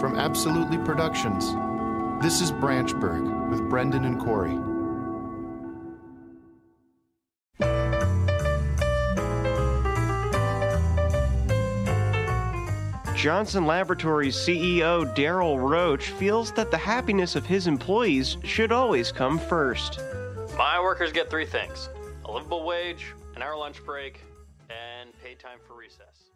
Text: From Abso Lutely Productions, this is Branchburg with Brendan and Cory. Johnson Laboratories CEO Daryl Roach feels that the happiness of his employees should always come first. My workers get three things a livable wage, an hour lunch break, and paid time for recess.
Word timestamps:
From 0.00 0.16
Abso 0.16 0.52
Lutely 0.52 0.78
Productions, 0.78 1.54
this 2.22 2.40
is 2.40 2.50
Branchburg 2.50 3.48
with 3.48 3.68
Brendan 3.70 4.04
and 4.04 4.20
Cory. 4.20 4.58
Johnson 13.16 13.66
Laboratories 13.66 14.36
CEO 14.36 15.06
Daryl 15.14 15.58
Roach 15.58 16.10
feels 16.10 16.50
that 16.52 16.70
the 16.70 16.76
happiness 16.76 17.36
of 17.36 17.46
his 17.46 17.66
employees 17.68 18.36
should 18.42 18.72
always 18.72 19.12
come 19.12 19.38
first. 19.38 20.00
My 20.58 20.80
workers 20.80 21.12
get 21.12 21.30
three 21.30 21.46
things 21.46 21.88
a 22.24 22.32
livable 22.32 22.64
wage, 22.64 23.14
an 23.36 23.42
hour 23.42 23.56
lunch 23.56 23.82
break, 23.84 24.20
and 24.68 25.10
paid 25.22 25.38
time 25.38 25.58
for 25.66 25.74
recess. 25.74 26.33